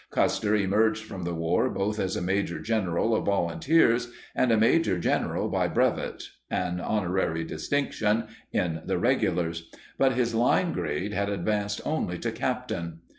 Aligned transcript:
Custer 0.09 0.55
emerged 0.55 1.03
from 1.03 1.25
the 1.25 1.35
war 1.35 1.69
both 1.69 1.99
as 1.99 2.15
a 2.15 2.23
major 2.23 2.57
general 2.57 3.15
of 3.15 3.27
volunteers 3.27 4.09
and 4.33 4.51
a 4.51 4.57
major 4.57 4.97
general 4.97 5.47
by 5.47 5.67
brevet 5.67 6.23
(an 6.49 6.79
honorary 6.81 7.43
distinction) 7.43 8.23
in 8.51 8.81
the 8.83 8.97
regulars, 8.97 9.69
but 9.99 10.13
his 10.13 10.33
line 10.33 10.73
grade 10.73 11.13
had 11.13 11.29
advanced 11.29 11.81
only 11.85 12.17
to 12.17 12.31
captain. 12.31 13.01